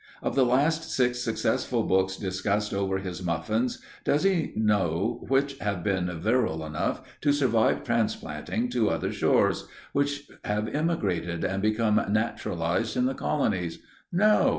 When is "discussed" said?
2.17-2.73